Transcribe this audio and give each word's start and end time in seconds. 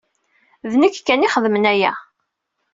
D 0.69 0.73
nekk 0.81 0.97
kan 1.01 1.25
i 1.25 1.27
ixedmen 1.27 1.65
aya. 1.71 1.91